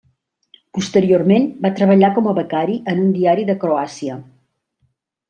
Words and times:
Posteriorment 0.77 1.43
va 1.65 1.71
treballar 1.79 2.09
com 2.15 2.29
a 2.31 2.33
becari 2.39 2.79
en 2.95 3.03
un 3.05 3.13
diari 3.19 3.47
de 3.51 3.57
Croàcia. 3.65 4.17